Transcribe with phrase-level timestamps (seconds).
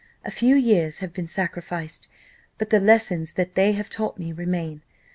[0.25, 2.09] A few years have been sacrificed;
[2.57, 4.81] but the lessons that they have taught me remain.